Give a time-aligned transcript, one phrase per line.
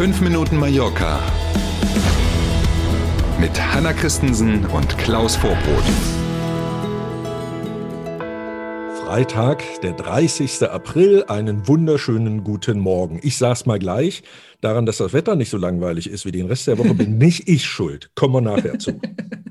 [0.00, 1.20] 5 Minuten Mallorca
[3.38, 5.84] mit Hanna Christensen und Klaus Vorbrot.
[9.04, 10.62] Freitag, der 30.
[10.70, 13.20] April, einen wunderschönen guten Morgen.
[13.22, 14.22] Ich sag's mal gleich,
[14.62, 17.46] daran, dass das Wetter nicht so langweilig ist wie den Rest der Woche, bin nicht
[17.46, 18.10] ich schuld.
[18.14, 18.98] Kommen wir nachher zu.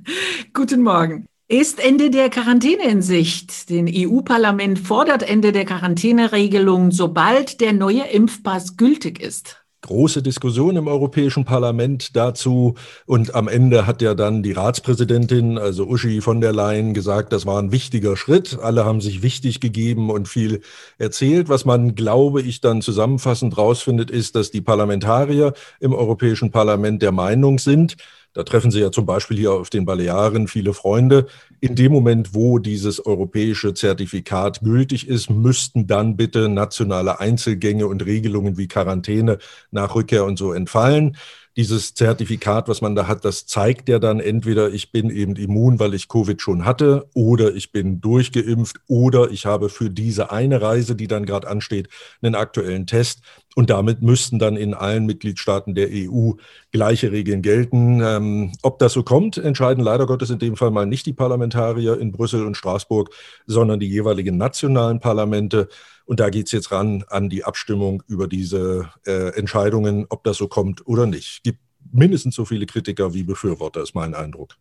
[0.54, 1.26] guten Morgen.
[1.48, 3.68] Ist Ende der Quarantäne in Sicht?
[3.68, 10.88] Den EU-Parlament fordert Ende der Quarantäneregelung, sobald der neue Impfpass gültig ist große Diskussion im
[10.88, 12.74] Europäischen Parlament dazu.
[13.06, 17.46] Und am Ende hat ja dann die Ratspräsidentin, also Uschi von der Leyen, gesagt, das
[17.46, 18.58] war ein wichtiger Schritt.
[18.60, 20.60] Alle haben sich wichtig gegeben und viel
[20.98, 21.48] erzählt.
[21.48, 27.12] Was man, glaube ich, dann zusammenfassend rausfindet, ist, dass die Parlamentarier im Europäischen Parlament der
[27.12, 27.96] Meinung sind,
[28.38, 31.26] da treffen Sie ja zum Beispiel hier auf den Balearen viele Freunde.
[31.58, 38.06] In dem Moment, wo dieses europäische Zertifikat gültig ist, müssten dann bitte nationale Einzelgänge und
[38.06, 39.38] Regelungen wie Quarantäne
[39.72, 41.16] nach Rückkehr und so entfallen
[41.58, 45.80] dieses Zertifikat, was man da hat, das zeigt ja dann entweder, ich bin eben immun,
[45.80, 50.62] weil ich Covid schon hatte, oder ich bin durchgeimpft, oder ich habe für diese eine
[50.62, 51.88] Reise, die dann gerade ansteht,
[52.22, 53.22] einen aktuellen Test.
[53.56, 56.34] Und damit müssten dann in allen Mitgliedstaaten der EU
[56.70, 58.00] gleiche Regeln gelten.
[58.04, 61.98] Ähm, ob das so kommt, entscheiden leider Gottes in dem Fall mal nicht die Parlamentarier
[61.98, 63.10] in Brüssel und Straßburg,
[63.46, 65.68] sondern die jeweiligen nationalen Parlamente.
[66.08, 70.38] Und da geht es jetzt ran an die Abstimmung über diese äh, Entscheidungen, ob das
[70.38, 71.34] so kommt oder nicht.
[71.36, 71.58] Es gibt
[71.92, 74.54] mindestens so viele Kritiker wie Befürworter, ist mein Eindruck.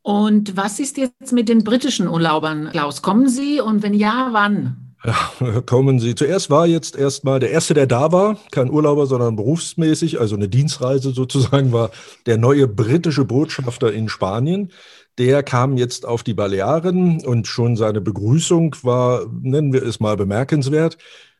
[0.00, 3.02] Und was ist jetzt mit den britischen Urlaubern, Klaus?
[3.02, 4.94] Kommen sie und wenn ja, wann?
[5.04, 6.14] Ja, kommen Sie.
[6.14, 10.48] Zuerst war jetzt erstmal der erste, der da war, kein Urlauber, sondern berufsmäßig, also eine
[10.48, 11.90] Dienstreise sozusagen, war
[12.24, 14.72] der neue britische Botschafter in Spanien.
[15.18, 20.16] Der kam jetzt auf die Balearen und schon seine Begrüßung war, nennen wir es mal,
[20.16, 20.96] bemerkenswert.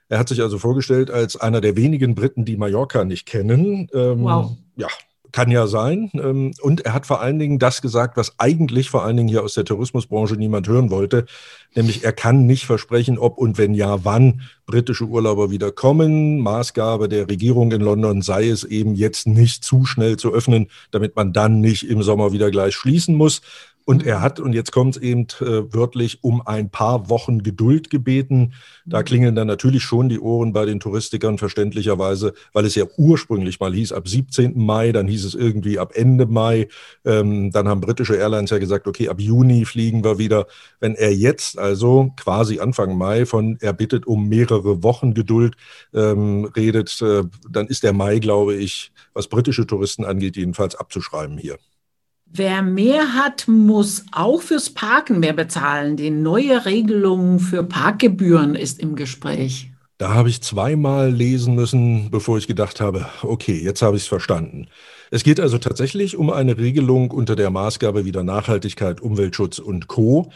[0.08, 3.88] Er hat sich also vorgestellt als einer der wenigen Briten, die Mallorca nicht kennen.
[3.94, 4.56] Ähm, wow.
[4.76, 4.88] Ja,
[5.32, 6.10] kann ja sein.
[6.14, 9.42] Ähm, und er hat vor allen Dingen das gesagt, was eigentlich vor allen Dingen hier
[9.42, 11.26] aus der Tourismusbranche niemand hören wollte.
[11.75, 16.41] Nämlich er kann nicht versprechen, ob und wenn ja, wann britische Urlauber wieder kommen.
[16.41, 21.16] Maßgabe der Regierung in London sei es eben jetzt nicht zu schnell zu öffnen, damit
[21.16, 23.41] man dann nicht im Sommer wieder gleich schließen muss.
[23.88, 27.88] Und er hat, und jetzt kommt es eben äh, wörtlich, um ein paar Wochen Geduld
[27.88, 28.53] gebeten.
[28.84, 29.04] Da mhm.
[29.06, 33.72] klingeln dann natürlich schon die Ohren bei den Touristikern verständlicherweise, weil es ja ursprünglich mal
[33.72, 34.62] hieß ab 17.
[34.62, 36.69] Mai, dann hieß es irgendwie ab Ende Mai.
[37.06, 40.48] Ähm, dann haben britische Airlines ja gesagt, okay, ab Juni fliegen wir wieder.
[40.81, 45.56] Wenn er jetzt also quasi Anfang Mai von er bittet um mehrere Wochen Geduld
[45.94, 51.38] ähm, redet, äh, dann ist der Mai, glaube ich, was britische Touristen angeht, jedenfalls abzuschreiben
[51.38, 51.56] hier.
[52.31, 55.97] Wer mehr hat, muss auch fürs Parken mehr bezahlen.
[55.97, 59.71] Die neue Regelung für Parkgebühren ist im Gespräch.
[59.97, 64.09] Da habe ich zweimal lesen müssen, bevor ich gedacht habe, okay, jetzt habe ich es
[64.09, 64.69] verstanden.
[65.11, 70.31] Es geht also tatsächlich um eine Regelung unter der Maßgabe wieder Nachhaltigkeit, Umweltschutz und Co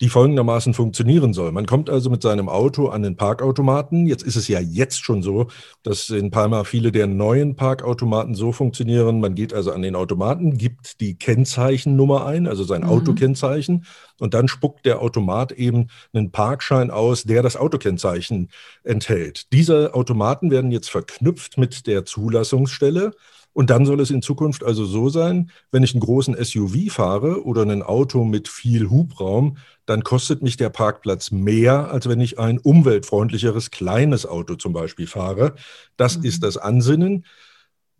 [0.00, 1.50] die folgendermaßen funktionieren soll.
[1.50, 4.06] Man kommt also mit seinem Auto an den Parkautomaten.
[4.06, 5.48] Jetzt ist es ja jetzt schon so,
[5.82, 9.20] dass in Palma viele der neuen Parkautomaten so funktionieren.
[9.20, 12.90] Man geht also an den Automaten, gibt die Kennzeichennummer ein, also sein mhm.
[12.90, 13.86] Autokennzeichen,
[14.20, 18.50] und dann spuckt der Automat eben einen Parkschein aus, der das Autokennzeichen
[18.84, 19.52] enthält.
[19.52, 23.12] Diese Automaten werden jetzt verknüpft mit der Zulassungsstelle.
[23.58, 27.44] Und dann soll es in Zukunft also so sein, wenn ich einen großen SUV fahre
[27.44, 32.38] oder ein Auto mit viel Hubraum, dann kostet mich der Parkplatz mehr, als wenn ich
[32.38, 35.56] ein umweltfreundlicheres kleines Auto zum Beispiel fahre.
[35.96, 36.24] Das mhm.
[36.26, 37.24] ist das Ansinnen.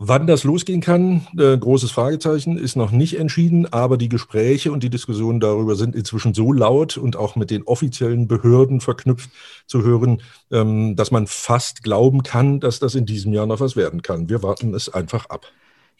[0.00, 4.84] Wann das losgehen kann, äh, großes Fragezeichen, ist noch nicht entschieden, aber die Gespräche und
[4.84, 9.30] die Diskussionen darüber sind inzwischen so laut und auch mit den offiziellen Behörden verknüpft
[9.66, 10.22] zu hören,
[10.52, 14.28] ähm, dass man fast glauben kann, dass das in diesem Jahr noch was werden kann.
[14.28, 15.46] Wir warten es einfach ab.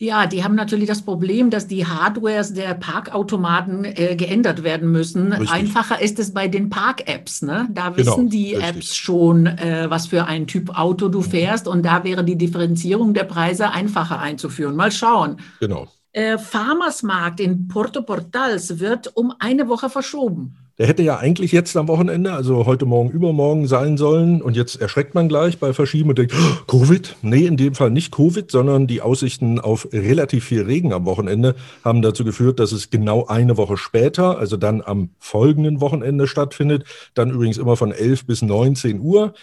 [0.01, 5.33] Ja, die haben natürlich das Problem, dass die Hardwares der Parkautomaten äh, geändert werden müssen.
[5.33, 5.51] Richtig.
[5.51, 7.43] Einfacher ist es bei den Park-Apps.
[7.43, 7.69] Ne?
[7.73, 8.77] Da genau, wissen die richtig.
[8.77, 11.25] Apps schon, äh, was für ein Typ Auto du mhm.
[11.25, 11.67] fährst.
[11.67, 14.77] Und da wäre die Differenzierung der Preise einfacher einzuführen.
[14.77, 15.39] Mal schauen.
[15.59, 15.89] Genau.
[16.13, 20.57] Äh, Farmersmarkt in Porto Portals wird um eine Woche verschoben.
[20.79, 24.41] Der hätte ja eigentlich jetzt am Wochenende, also heute Morgen, übermorgen sein sollen.
[24.41, 27.17] Und jetzt erschreckt man gleich bei Verschieben und denkt, oh, Covid?
[27.21, 31.57] Nee, in dem Fall nicht Covid, sondern die Aussichten auf relativ viel Regen am Wochenende
[31.85, 36.85] haben dazu geführt, dass es genau eine Woche später, also dann am folgenden Wochenende stattfindet.
[37.15, 39.35] Dann übrigens immer von 11 bis 19 Uhr.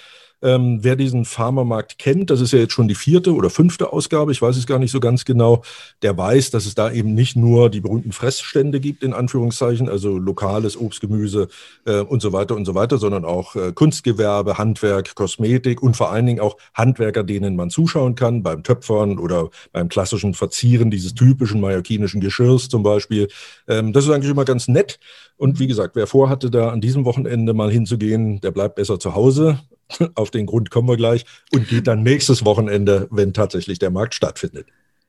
[0.45, 4.31] Ähm, wer diesen Pharmamarkt kennt, das ist ja jetzt schon die vierte oder fünfte Ausgabe,
[4.31, 5.63] ich weiß es gar nicht so ganz genau,
[6.03, 10.19] der weiß, dass es da eben nicht nur die berühmten Fressstände gibt, in Anführungszeichen, also
[10.19, 11.47] lokales Obst, Gemüse
[11.85, 16.11] äh, und so weiter und so weiter, sondern auch äh, Kunstgewerbe, Handwerk, Kosmetik und vor
[16.11, 21.15] allen Dingen auch Handwerker, denen man zuschauen kann, beim Töpfern oder beim klassischen Verzieren dieses
[21.15, 23.29] typischen mallorquinischen Geschirrs zum Beispiel.
[23.67, 24.99] Ähm, das ist eigentlich immer ganz nett.
[25.37, 29.15] Und wie gesagt, wer vorhatte, da an diesem Wochenende mal hinzugehen, der bleibt besser zu
[29.15, 29.59] Hause.
[30.15, 34.15] Auf den Grund kommen wir gleich und geht dann nächstes Wochenende, wenn tatsächlich der Markt
[34.15, 34.67] stattfindet.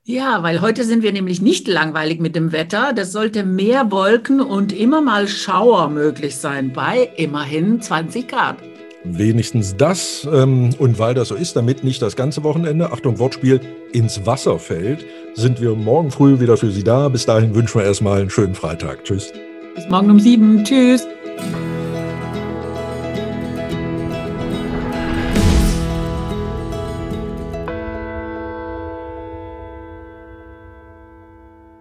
[0.08, 2.92] Ja, weil heute sind wir nämlich nicht langweilig mit dem Wetter.
[2.94, 8.56] Das sollte mehr Wolken und immer mal Schauer möglich sein bei immerhin 20 Grad.
[9.02, 10.28] Wenigstens das.
[10.32, 13.60] Ähm, und weil das so ist, damit nicht das ganze Wochenende, Achtung, Wortspiel,
[13.92, 17.08] ins Wasser fällt, sind wir morgen früh wieder für Sie da.
[17.08, 19.02] Bis dahin wünschen wir erstmal einen schönen Freitag.
[19.02, 19.32] Tschüss.
[19.74, 20.62] Bis morgen um sieben.
[20.62, 21.06] Tschüss.